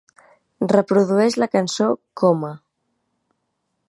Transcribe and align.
Reprodueix 0.75 1.37
la 1.43 1.49
cançó 1.57 1.91
Coma 2.21 2.53